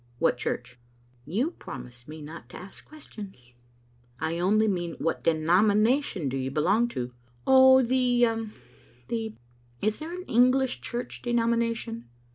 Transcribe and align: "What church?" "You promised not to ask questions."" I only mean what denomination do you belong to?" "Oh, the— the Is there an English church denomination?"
"What 0.17 0.35
church?" 0.39 0.79
"You 1.27 1.51
promised 1.51 2.07
not 2.09 2.49
to 2.49 2.57
ask 2.57 2.83
questions."" 2.83 3.37
I 4.19 4.39
only 4.39 4.67
mean 4.67 4.95
what 4.97 5.23
denomination 5.23 6.27
do 6.27 6.37
you 6.37 6.49
belong 6.49 6.87
to?" 6.87 7.13
"Oh, 7.45 7.83
the— 7.83 8.27
the 9.09 9.35
Is 9.79 9.99
there 9.99 10.11
an 10.11 10.23
English 10.23 10.81
church 10.81 11.21
denomination?" 11.21 12.09